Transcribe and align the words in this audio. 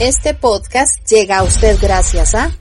Este 0.00 0.32
podcast 0.32 1.06
llega 1.10 1.36
a 1.36 1.42
usted 1.42 1.76
gracias 1.78 2.34
a... 2.34 2.56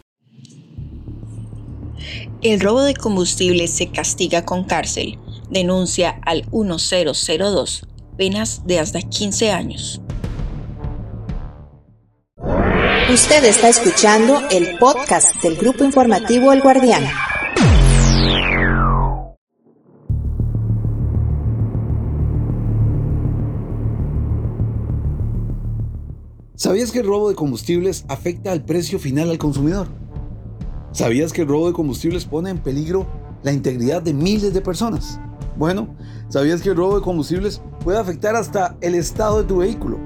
El 2.41 2.59
robo 2.59 2.81
de 2.81 2.93
combustible 2.93 3.69
se 3.69 3.89
castiga 3.89 4.43
con 4.43 4.65
cárcel. 4.65 5.17
Denuncia 5.49 6.19
al 6.25 6.45
1002. 6.51 7.87
Penas 8.17 8.67
de 8.67 8.79
hasta 8.79 8.99
15 8.99 9.51
años. 9.53 10.01
Usted 13.09 13.45
está 13.45 13.69
escuchando 13.69 14.41
el 14.51 14.77
podcast 14.77 15.41
del 15.41 15.55
grupo 15.55 15.85
informativo 15.85 16.51
El 16.51 16.59
Guardián. 16.59 17.05
¿Sabías 26.59 26.91
que 26.91 26.99
el 26.99 27.07
robo 27.07 27.29
de 27.29 27.35
combustibles 27.35 28.03
afecta 28.09 28.51
al 28.51 28.65
precio 28.65 28.99
final 28.99 29.29
al 29.29 29.37
consumidor? 29.37 29.87
¿Sabías 30.91 31.31
que 31.31 31.43
el 31.43 31.47
robo 31.47 31.67
de 31.67 31.73
combustibles 31.73 32.25
pone 32.25 32.49
en 32.49 32.57
peligro 32.57 33.07
la 33.43 33.53
integridad 33.53 34.01
de 34.01 34.13
miles 34.13 34.53
de 34.53 34.59
personas? 34.59 35.21
Bueno, 35.55 35.95
¿sabías 36.27 36.61
que 36.61 36.71
el 36.71 36.75
robo 36.75 36.97
de 36.97 37.01
combustibles 37.01 37.61
puede 37.81 37.97
afectar 37.97 38.35
hasta 38.35 38.75
el 38.81 38.95
estado 38.95 39.41
de 39.41 39.47
tu 39.47 39.59
vehículo? 39.59 39.99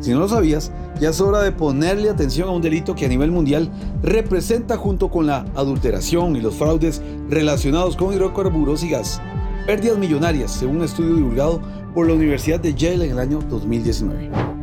Si 0.00 0.10
no 0.10 0.20
lo 0.20 0.28
sabías, 0.30 0.72
ya 1.02 1.10
es 1.10 1.20
hora 1.20 1.42
de 1.42 1.52
ponerle 1.52 2.08
atención 2.08 2.48
a 2.48 2.52
un 2.52 2.62
delito 2.62 2.94
que 2.94 3.04
a 3.04 3.10
nivel 3.10 3.30
mundial 3.30 3.70
representa 4.02 4.78
junto 4.78 5.10
con 5.10 5.26
la 5.26 5.44
adulteración 5.54 6.34
y 6.34 6.40
los 6.40 6.54
fraudes 6.54 7.02
relacionados 7.28 7.94
con 7.94 8.14
hidrocarburos 8.14 8.82
y 8.84 8.88
gas 8.88 9.20
pérdidas 9.66 9.98
millonarias, 9.98 10.50
según 10.50 10.76
un 10.76 10.84
estudio 10.84 11.14
divulgado 11.16 11.60
por 11.94 12.06
la 12.06 12.14
Universidad 12.14 12.60
de 12.60 12.72
Yale 12.72 13.04
en 13.04 13.10
el 13.10 13.18
año 13.18 13.40
2019. 13.50 14.53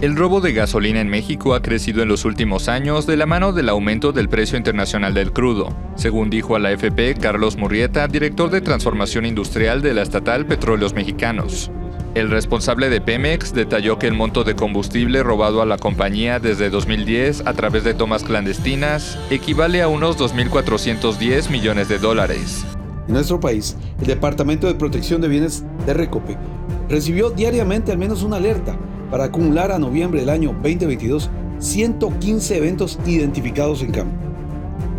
El 0.00 0.14
robo 0.14 0.40
de 0.40 0.52
gasolina 0.52 1.00
en 1.00 1.08
México 1.08 1.54
ha 1.54 1.62
crecido 1.62 2.02
en 2.02 2.08
los 2.08 2.24
últimos 2.24 2.68
años 2.68 3.04
de 3.04 3.16
la 3.16 3.26
mano 3.26 3.52
del 3.52 3.68
aumento 3.68 4.12
del 4.12 4.28
precio 4.28 4.56
internacional 4.56 5.12
del 5.12 5.32
crudo, 5.32 5.74
según 5.96 6.30
dijo 6.30 6.54
a 6.54 6.60
la 6.60 6.70
FP 6.70 7.16
Carlos 7.16 7.56
Murrieta, 7.56 8.06
director 8.06 8.48
de 8.48 8.60
transformación 8.60 9.26
industrial 9.26 9.82
de 9.82 9.94
la 9.94 10.02
estatal 10.02 10.46
Petróleos 10.46 10.94
Mexicanos. 10.94 11.72
El 12.14 12.30
responsable 12.30 12.90
de 12.90 13.00
Pemex 13.00 13.52
detalló 13.52 13.98
que 13.98 14.06
el 14.06 14.14
monto 14.14 14.44
de 14.44 14.54
combustible 14.54 15.24
robado 15.24 15.62
a 15.62 15.66
la 15.66 15.78
compañía 15.78 16.38
desde 16.38 16.70
2010 16.70 17.44
a 17.44 17.54
través 17.54 17.82
de 17.82 17.94
tomas 17.94 18.22
clandestinas 18.22 19.18
equivale 19.30 19.82
a 19.82 19.88
unos 19.88 20.16
2.410 20.16 21.50
millones 21.50 21.88
de 21.88 21.98
dólares. 21.98 22.64
En 23.08 23.14
nuestro 23.14 23.40
país, 23.40 23.76
el 24.00 24.06
Departamento 24.06 24.68
de 24.68 24.76
Protección 24.76 25.20
de 25.20 25.26
Bienes 25.26 25.64
de 25.86 25.94
Recope 25.94 26.36
recibió 26.88 27.30
diariamente 27.30 27.90
al 27.90 27.98
menos 27.98 28.22
una 28.22 28.36
alerta 28.36 28.78
para 29.10 29.24
acumular 29.24 29.72
a 29.72 29.78
noviembre 29.78 30.20
del 30.20 30.30
año 30.30 30.52
2022 30.62 31.30
115 31.58 32.56
eventos 32.56 32.98
identificados 33.06 33.82
en 33.82 33.92
campo. 33.92 34.14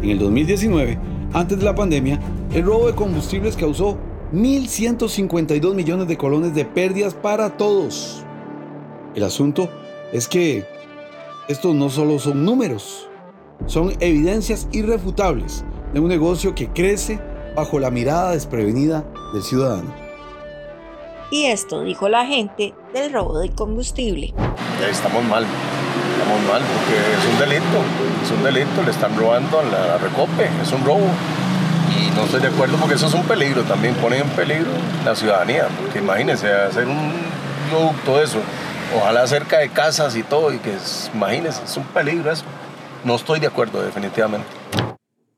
En 0.01 0.09
el 0.09 0.19
2019, 0.19 0.97
antes 1.33 1.59
de 1.59 1.66
la 1.66 1.75
pandemia, 1.75 2.19
el 2.53 2.66
robo 2.66 2.88
de 2.88 2.95
combustibles 2.95 3.55
causó 3.55 3.97
1.152 4.33 5.73
millones 5.73 6.07
de 6.07 6.17
colones 6.17 6.53
de 6.53 6.66
pérdidas 6.66 7.13
para 7.13 7.57
todos. 7.57 8.23
El 9.16 9.23
asunto 9.23 9.69
es 10.13 10.27
que 10.27 10.66
estos 11.47 11.75
no 11.75 11.89
solo 11.89 12.19
son 12.19 12.45
números, 12.45 13.09
son 13.66 13.94
evidencias 13.99 14.67
irrefutables 14.71 15.63
de 15.94 15.99
un 15.99 16.07
negocio 16.07 16.55
que 16.55 16.69
crece 16.69 17.19
bajo 17.55 17.79
la 17.79 17.91
mirada 17.91 18.31
desprevenida 18.31 19.05
del 19.33 19.44
ciudadano. 19.44 20.08
Y 21.31 21.45
esto 21.45 21.83
dijo 21.83 22.09
la 22.09 22.25
gente 22.25 22.73
del 22.91 23.13
robo 23.13 23.38
de 23.38 23.49
combustible. 23.49 24.33
Estamos 24.89 25.23
mal, 25.25 25.45
estamos 26.13 26.41
mal 26.47 26.61
porque 26.73 26.97
es 26.97 27.25
un 27.31 27.39
delito, 27.39 27.83
es 28.23 28.31
un 28.31 28.44
delito, 28.44 28.81
le 28.83 28.89
están 28.89 29.16
robando 29.16 29.59
a 29.59 29.63
la 29.63 29.97
Recope, 30.00 30.50
es 30.62 30.72
un 30.72 30.84
robo. 30.84 31.06
Y 31.95 32.09
no 32.16 32.23
estoy 32.23 32.41
de 32.41 32.47
acuerdo 32.47 32.78
porque 32.78 32.95
eso 32.95 33.06
es 33.06 33.13
un 33.13 33.23
peligro, 33.25 33.62
también 33.63 33.94
pone 33.95 34.17
en 34.17 34.29
peligro 34.29 34.72
la 35.06 35.16
ciudadanía, 35.16 35.67
porque 35.79 36.00
imagínense 36.00 36.51
hacer 36.51 36.88
un 36.88 37.12
producto 37.69 38.17
de 38.17 38.23
eso, 38.23 38.40
ojalá 38.97 39.28
cerca 39.28 39.59
de 39.59 39.69
casas 39.69 40.16
y 40.16 40.23
todo, 40.23 40.51
y 40.51 40.57
que 40.57 40.73
es, 40.73 41.11
imagínense, 41.13 41.61
es 41.63 41.78
un 41.78 41.84
peligro 41.84 42.31
eso. 42.31 42.44
No 43.06 43.16
estoy 43.16 43.40
de 43.40 43.47
acuerdo 43.47 43.84
definitivamente. 43.84 44.47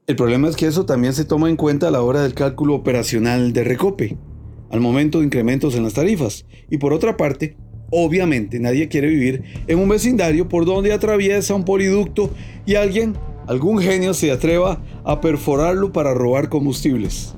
El 0.08 0.16
problema 0.16 0.48
es 0.48 0.56
que 0.56 0.68
eso 0.68 0.86
también 0.86 1.14
se 1.14 1.26
toma 1.26 1.50
en 1.50 1.58
cuenta 1.58 1.90
a 1.90 1.92
la 1.92 2.02
hora 2.02 2.22
del 2.22 2.34
cálculo 2.34 2.76
operacional 2.76 3.52
de 3.52 3.64
Recope 3.66 4.18
al 4.72 4.80
momento 4.80 5.20
de 5.20 5.26
incrementos 5.26 5.76
en 5.76 5.84
las 5.84 5.94
tarifas. 5.94 6.46
Y 6.70 6.78
por 6.78 6.94
otra 6.94 7.18
parte, 7.18 7.58
obviamente 7.90 8.58
nadie 8.60 8.88
quiere 8.88 9.10
vivir 9.10 9.44
en 9.68 9.80
un 9.80 9.90
vecindario 9.90 10.48
por 10.48 10.64
donde 10.66 10.94
atraviesa 10.94 11.54
un 11.54 11.66
poliducto 11.66 12.30
y 12.66 12.76
alguien, 12.76 13.16
algún 13.48 13.80
genio 13.80 14.14
se 14.14 14.32
atreva 14.32 14.82
a 15.04 15.20
perforarlo 15.22 15.92
para 15.92 16.14
robar 16.14 16.48
combustibles. 16.50 17.34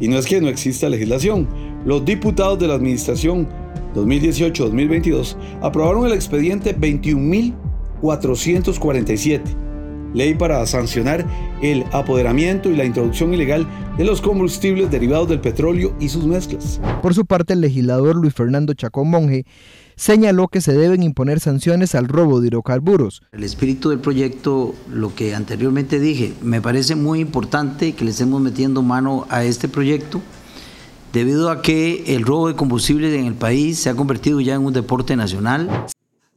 Y 0.00 0.08
no 0.08 0.18
es 0.18 0.26
que 0.26 0.40
no 0.40 0.48
exista 0.48 0.88
legislación. 0.88 1.46
Los 1.84 2.04
diputados 2.04 2.58
de 2.58 2.66
la 2.68 2.74
Administración 2.74 3.48
2018-2022 3.94 5.36
aprobaron 5.60 6.06
el 6.06 6.12
expediente 6.12 6.76
21.447 6.76 9.71
ley 10.14 10.34
para 10.34 10.64
sancionar 10.66 11.26
el 11.62 11.84
apoderamiento 11.92 12.70
y 12.70 12.76
la 12.76 12.84
introducción 12.84 13.32
ilegal 13.34 13.66
de 13.96 14.04
los 14.04 14.20
combustibles 14.20 14.90
derivados 14.90 15.28
del 15.28 15.40
petróleo 15.40 15.94
y 16.00 16.08
sus 16.08 16.24
mezclas. 16.24 16.80
Por 17.02 17.14
su 17.14 17.26
parte, 17.26 17.52
el 17.52 17.60
legislador 17.60 18.16
Luis 18.16 18.34
Fernando 18.34 18.74
Chacón 18.74 19.10
Monge 19.10 19.44
señaló 19.96 20.48
que 20.48 20.60
se 20.60 20.72
deben 20.72 21.02
imponer 21.02 21.40
sanciones 21.40 21.94
al 21.94 22.08
robo 22.08 22.40
de 22.40 22.48
hidrocarburos. 22.48 23.22
El 23.32 23.44
espíritu 23.44 23.90
del 23.90 24.00
proyecto, 24.00 24.74
lo 24.90 25.14
que 25.14 25.34
anteriormente 25.34 26.00
dije, 26.00 26.32
me 26.42 26.60
parece 26.60 26.94
muy 26.94 27.20
importante 27.20 27.92
que 27.94 28.04
le 28.04 28.10
estemos 28.10 28.40
metiendo 28.40 28.82
mano 28.82 29.26
a 29.28 29.44
este 29.44 29.68
proyecto 29.68 30.20
debido 31.12 31.50
a 31.50 31.60
que 31.60 32.16
el 32.16 32.24
robo 32.24 32.48
de 32.48 32.56
combustibles 32.56 33.14
en 33.14 33.26
el 33.26 33.34
país 33.34 33.78
se 33.78 33.90
ha 33.90 33.94
convertido 33.94 34.40
ya 34.40 34.54
en 34.54 34.64
un 34.64 34.72
deporte 34.72 35.14
nacional. 35.14 35.68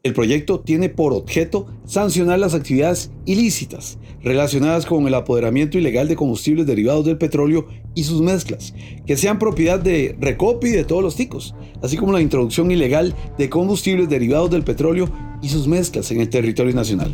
El 0.06 0.14
proyecto 0.14 0.60
tiene 0.60 0.90
por 0.90 1.14
objeto 1.14 1.66
sancionar 1.88 2.38
las 2.38 2.54
actividades 2.54 3.10
ilícitas 3.26 3.98
relacionadas 4.22 4.86
con 4.86 5.08
el 5.08 5.16
apoderamiento 5.16 5.80
ilegal 5.80 6.08
de 6.08 6.16
combustibles 6.16 6.68
derivados 6.68 7.06
del 7.06 7.18
petróleo 7.18 7.66
y 7.96 8.04
sus 8.04 8.22
mezclas, 8.22 8.76
que 9.08 9.18
sean 9.18 9.40
propiedad 9.40 9.80
de 9.80 10.16
Recopi 10.20 10.68
y 10.68 10.74
de 10.74 10.84
todos 10.84 11.02
los 11.02 11.16
ticos, 11.16 11.56
así 11.82 11.98
como 11.98 12.14
la 12.14 12.22
introducción 12.22 12.70
ilegal 12.70 13.16
de 13.40 13.50
combustibles 13.50 14.08
derivados 14.08 14.52
del 14.52 14.64
petróleo 14.64 15.10
y 15.42 15.50
sus 15.50 15.68
mezclas 15.68 16.12
en 16.12 16.22
el 16.22 16.30
territorio 16.30 16.76
nacional. 16.76 17.12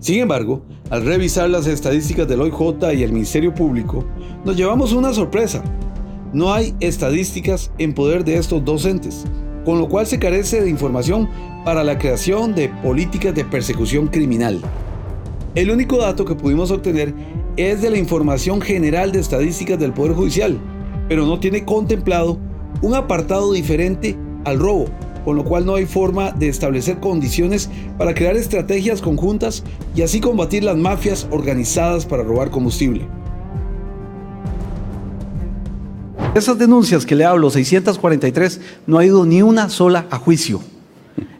Sin 0.00 0.20
embargo, 0.20 0.60
al 0.90 1.06
revisar 1.06 1.48
las 1.48 1.66
estadísticas 1.66 2.28
del 2.28 2.42
OIJ 2.42 2.92
y 2.94 3.04
el 3.04 3.12
Ministerio 3.14 3.54
Público, 3.54 4.04
nos 4.44 4.54
llevamos 4.54 4.92
una 4.92 5.14
sorpresa. 5.14 5.64
No 6.34 6.52
hay 6.52 6.74
estadísticas 6.80 7.72
en 7.78 7.94
poder 7.94 8.22
de 8.26 8.36
estos 8.36 8.62
docentes, 8.66 9.24
con 9.64 9.78
lo 9.78 9.88
cual 9.88 10.06
se 10.06 10.18
carece 10.18 10.60
de 10.60 10.70
información 10.70 11.28
para 11.64 11.84
la 11.84 11.98
creación 11.98 12.54
de 12.54 12.68
políticas 12.68 13.34
de 13.34 13.44
persecución 13.44 14.08
criminal. 14.08 14.60
El 15.54 15.70
único 15.70 15.98
dato 15.98 16.24
que 16.24 16.34
pudimos 16.34 16.70
obtener 16.70 17.12
es 17.56 17.82
de 17.82 17.90
la 17.90 17.98
información 17.98 18.60
general 18.60 19.12
de 19.12 19.20
estadísticas 19.20 19.78
del 19.78 19.92
Poder 19.92 20.14
Judicial, 20.14 20.58
pero 21.08 21.26
no 21.26 21.40
tiene 21.40 21.64
contemplado 21.64 22.38
un 22.82 22.94
apartado 22.94 23.52
diferente 23.52 24.16
al 24.44 24.58
robo, 24.58 24.86
con 25.24 25.36
lo 25.36 25.44
cual 25.44 25.66
no 25.66 25.74
hay 25.74 25.86
forma 25.86 26.30
de 26.30 26.48
establecer 26.48 27.00
condiciones 27.00 27.68
para 27.98 28.14
crear 28.14 28.36
estrategias 28.36 29.02
conjuntas 29.02 29.64
y 29.94 30.02
así 30.02 30.20
combatir 30.20 30.64
las 30.64 30.76
mafias 30.76 31.26
organizadas 31.30 32.06
para 32.06 32.22
robar 32.22 32.50
combustible. 32.50 33.06
Esas 36.32 36.58
denuncias 36.58 37.04
que 37.04 37.16
le 37.16 37.24
hablo, 37.24 37.50
643, 37.50 38.60
no 38.86 38.98
ha 38.98 39.04
ido 39.04 39.26
ni 39.26 39.42
una 39.42 39.68
sola 39.68 40.06
a 40.10 40.16
juicio. 40.16 40.60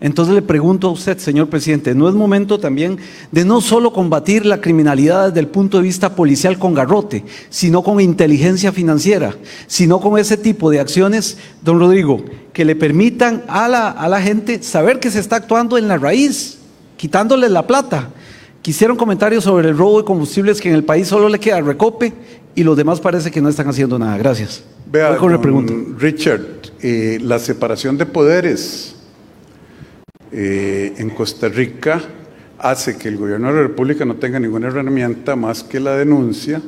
Entonces 0.01 0.35
le 0.35 0.43
pregunto 0.43 0.89
a 0.89 0.91
usted, 0.91 1.17
señor 1.19 1.49
presidente, 1.49 1.95
¿no 1.95 2.09
es 2.09 2.15
momento 2.15 2.59
también 2.59 2.99
de 3.31 3.45
no 3.45 3.61
solo 3.61 3.93
combatir 3.93 4.45
la 4.45 4.61
criminalidad 4.61 5.29
desde 5.29 5.41
el 5.41 5.47
punto 5.47 5.77
de 5.77 5.85
vista 5.85 6.17
policial 6.17 6.59
con 6.59 6.75
garrote, 6.75 7.25
sino 7.51 7.85
con 7.85 8.01
inteligencia 8.01 8.73
financiera, 8.73 9.37
sino 9.69 10.01
con 10.01 10.19
ese 10.19 10.37
tipo 10.37 10.71
de 10.71 10.81
acciones, 10.81 11.39
don 11.63 11.79
Rodrigo, 11.79 12.25
que 12.53 12.65
le 12.65 12.75
permitan 12.75 13.45
a 13.47 13.69
la, 13.69 13.91
a 13.91 14.09
la 14.09 14.21
gente 14.21 14.61
saber 14.61 14.99
que 14.99 15.13
se 15.13 15.21
está 15.21 15.37
actuando 15.37 15.79
en 15.79 15.87
la 15.87 15.99
raíz, 15.99 16.59
quitándole 16.97 17.49
la 17.49 17.65
plata? 17.65 18.11
Quisiera 18.63 18.93
un 18.93 18.99
comentario 18.99 19.41
sobre 19.41 19.71
el 19.71 19.79
robo 19.79 19.99
de 19.99 20.05
combustibles 20.05 20.61
que 20.61 20.69
en 20.69 20.75
el 20.75 20.85
país 20.85 21.09
solo 21.09 21.29
le 21.31 21.41
queda 21.41 21.63
recope 21.63 22.13
y 22.55 22.65
los 22.65 22.77
demás 22.77 23.01
parece 23.01 23.31
que 23.31 23.41
no 23.41 23.49
están 23.49 23.69
haciendo 23.69 23.99
nada. 23.99 24.17
Gracias. 24.19 24.63
Vea, 24.91 25.17
con 25.17 25.99
Richard, 25.99 26.43
eh, 26.83 27.19
la 27.23 27.39
separación 27.39 27.97
de 27.97 28.07
poderes 28.07 28.97
eh, 30.33 30.95
en 30.99 31.11
Costa 31.11 31.49
Rica 31.49 32.01
hace 32.59 32.97
que 32.97 33.09
el 33.09 33.17
gobierno 33.17 33.49
de 33.49 33.55
la 33.55 33.63
República 33.63 34.05
no 34.05 34.17
tenga 34.17 34.39
ninguna 34.39 34.69
herramienta 34.69 35.37
más 35.37 35.63
que 35.63 35.81
la 35.81 35.97
denuncia, 35.97 36.61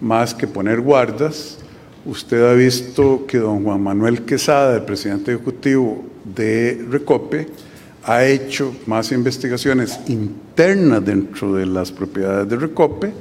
más 0.00 0.34
que 0.34 0.46
poner 0.46 0.80
guardas. 0.80 1.58
Usted 2.04 2.42
ha 2.42 2.54
visto 2.54 3.26
que 3.26 3.38
don 3.38 3.62
Juan 3.62 3.82
Manuel 3.82 4.22
Quesada, 4.22 4.76
el 4.76 4.82
presidente 4.82 5.32
ejecutivo, 5.32 6.04
de 6.24 6.84
Recope 6.90 7.48
ha 8.04 8.24
hecho 8.24 8.74
más 8.86 9.12
investigaciones 9.12 10.00
internas 10.08 11.04
dentro 11.04 11.54
de 11.54 11.66
las 11.66 11.92
propiedades 11.92 12.48
de 12.48 12.56
Recope, 12.56 13.12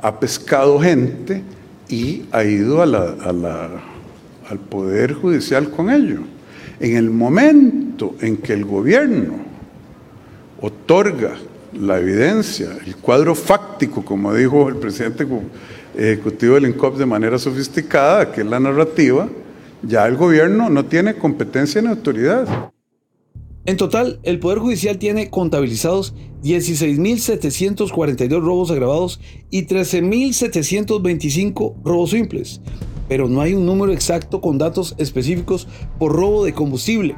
ha 0.00 0.20
pescado 0.20 0.78
gente 0.80 1.42
y 1.88 2.24
ha 2.32 2.44
ido 2.44 2.82
al 2.82 4.58
Poder 4.68 5.14
Judicial 5.14 5.70
con 5.70 5.90
ello. 5.90 6.20
En 6.80 6.96
el 6.96 7.10
momento 7.10 8.16
en 8.20 8.36
que 8.36 8.52
el 8.52 8.64
gobierno 8.64 9.34
otorga 10.60 11.32
la 11.72 11.98
evidencia, 11.98 12.68
el 12.86 12.96
cuadro 12.96 13.34
fáctico, 13.34 14.04
como 14.04 14.34
dijo 14.34 14.68
el 14.68 14.76
presidente 14.76 15.26
ejecutivo 15.96 16.54
del 16.54 16.66
INCOP 16.66 16.98
de 16.98 17.06
manera 17.06 17.38
sofisticada, 17.38 18.32
que 18.32 18.40
es 18.42 18.46
la 18.46 18.60
narrativa, 18.60 19.28
ya 19.82 20.06
el 20.06 20.16
gobierno 20.16 20.70
no 20.70 20.84
tiene 20.84 21.14
competencia 21.14 21.82
ni 21.82 21.88
autoridad. 21.88 22.72
En 23.66 23.78
total, 23.78 24.20
el 24.24 24.40
Poder 24.40 24.58
Judicial 24.58 24.98
tiene 24.98 25.30
contabilizados 25.30 26.12
16.742 26.42 28.42
robos 28.42 28.70
agravados 28.70 29.20
y 29.50 29.66
13.725 29.66 31.76
robos 31.82 32.10
simples, 32.10 32.60
pero 33.08 33.26
no 33.26 33.40
hay 33.40 33.54
un 33.54 33.64
número 33.64 33.90
exacto 33.92 34.42
con 34.42 34.58
datos 34.58 34.94
específicos 34.98 35.66
por 35.98 36.12
robo 36.12 36.44
de 36.44 36.52
combustible. 36.52 37.16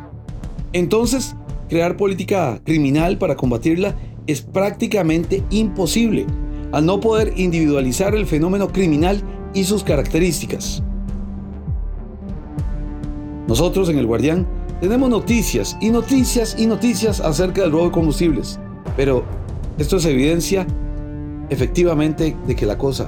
Entonces, 0.72 1.34
crear 1.68 1.96
política 1.96 2.60
criminal 2.62 3.18
para 3.18 3.34
combatirla 3.34 3.96
es 4.28 4.42
prácticamente 4.42 5.42
imposible, 5.50 6.26
al 6.70 6.86
no 6.86 7.00
poder 7.00 7.32
individualizar 7.36 8.14
el 8.14 8.26
fenómeno 8.26 8.68
criminal 8.68 9.20
y 9.52 9.64
sus 9.64 9.82
características. 9.82 10.84
Nosotros 13.48 13.88
en 13.88 13.98
El 13.98 14.06
Guardián 14.06 14.46
tenemos 14.80 15.08
noticias 15.08 15.76
y 15.80 15.90
noticias 15.90 16.56
y 16.58 16.66
noticias 16.66 17.20
acerca 17.20 17.62
del 17.62 17.72
robo 17.72 17.86
de 17.86 17.92
combustibles, 17.92 18.58
pero 18.96 19.24
esto 19.78 19.96
es 19.96 20.04
evidencia 20.04 20.66
efectivamente 21.48 22.36
de 22.46 22.56
que 22.56 22.66
la 22.66 22.76
cosa 22.76 23.06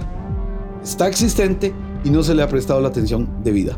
está 0.82 1.09
existente 1.09 1.75
y 2.05 2.11
no 2.11 2.23
se 2.23 2.35
le 2.35 2.43
ha 2.43 2.49
prestado 2.49 2.81
la 2.81 2.88
atención 2.88 3.29
debida. 3.44 3.76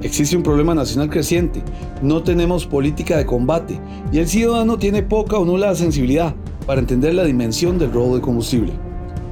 Existe 0.00 0.36
un 0.36 0.42
problema 0.42 0.74
nacional 0.74 1.08
creciente, 1.08 1.62
no 2.02 2.22
tenemos 2.22 2.66
política 2.66 3.16
de 3.16 3.26
combate 3.26 3.80
y 4.12 4.18
el 4.18 4.28
ciudadano 4.28 4.78
tiene 4.78 5.02
poca 5.02 5.38
o 5.38 5.44
nula 5.44 5.74
sensibilidad 5.74 6.34
para 6.66 6.80
entender 6.80 7.14
la 7.14 7.24
dimensión 7.24 7.78
del 7.78 7.92
robo 7.92 8.14
de 8.16 8.20
combustible. 8.20 8.72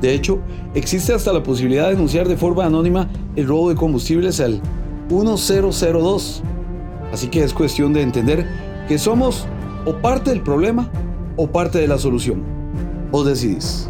De 0.01 0.15
hecho, 0.15 0.41
existe 0.75 1.13
hasta 1.13 1.33
la 1.33 1.43
posibilidad 1.43 1.85
de 1.85 1.93
denunciar 1.93 2.27
de 2.27 2.37
forma 2.37 2.65
anónima 2.65 3.09
el 3.37 3.47
robo 3.47 3.69
de 3.69 3.77
combustibles 3.77 4.41
al 4.41 4.61
1002 5.09 6.43
Así 7.13 7.29
que 7.29 7.45
es 7.45 7.53
cuestión 7.53 7.93
de 7.93 8.03
entender 8.03 8.47
que 8.89 8.99
somos 8.99 9.47
o 9.85 9.95
parte 9.95 10.31
del 10.31 10.41
problema 10.41 10.91
o 11.37 11.47
parte 11.47 11.79
de 11.79 11.87
la 11.87 11.99
solución. 11.99 12.43
Vos 13.11 13.27
decidís. 13.27 13.89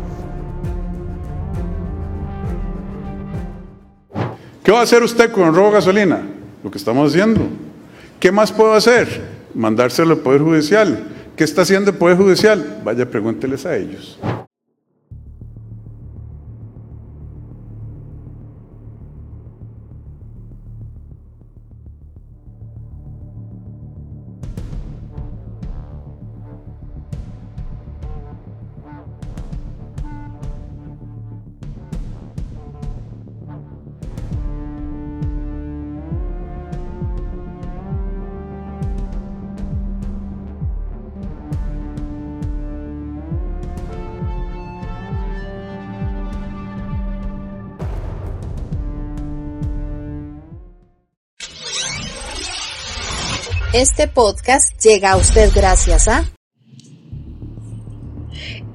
¿Qué 4.64 4.72
va 4.72 4.80
a 4.80 4.82
hacer 4.82 5.02
usted 5.02 5.30
con 5.30 5.48
el 5.48 5.54
robo 5.54 5.69
de 5.69 5.74
gasolina? 5.74 6.22
Lo 6.62 6.70
que 6.70 6.78
estamos 6.78 7.10
haciendo. 7.10 7.40
¿Qué 8.19 8.30
más 8.30 8.52
puedo 8.52 8.74
hacer? 8.74 9.22
Mandárselo 9.54 10.12
al 10.12 10.19
Poder 10.19 10.40
Judicial. 10.40 11.04
¿Qué 11.36 11.44
está 11.44 11.62
haciendo 11.62 11.90
el 11.90 11.96
Poder 11.96 12.16
Judicial? 12.16 12.80
Vaya, 12.84 13.08
pregúnteles 13.08 13.66
a 13.66 13.76
ellos. 13.76 14.19
Este 53.72 54.06
podcast 54.06 54.78
llega 54.84 55.12
a 55.12 55.16
usted 55.16 55.50
gracias 55.54 56.06
a... 56.06 56.26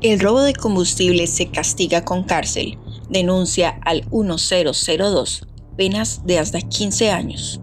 El 0.01 0.19
robo 0.19 0.41
de 0.41 0.55
combustible 0.55 1.27
se 1.27 1.51
castiga 1.51 2.03
con 2.03 2.23
cárcel. 2.23 2.79
Denuncia 3.07 3.79
al 3.85 4.07
1002. 4.11 5.47
Penas 5.77 6.25
de 6.25 6.39
hasta 6.39 6.61
15 6.61 7.11
años. 7.11 7.61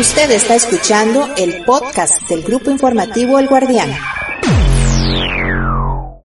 Usted 0.00 0.30
está 0.30 0.54
escuchando 0.54 1.28
el 1.36 1.62
podcast 1.66 2.22
del 2.26 2.42
grupo 2.44 2.70
informativo 2.70 3.38
El 3.38 3.46
Guardián. 3.46 3.90